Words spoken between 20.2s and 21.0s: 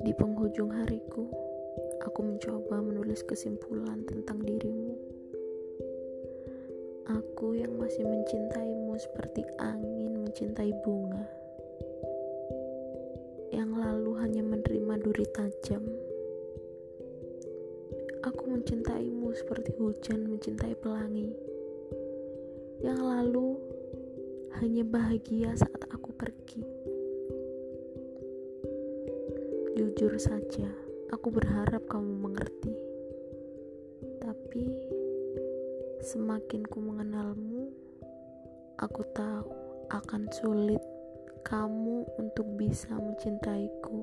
mencintai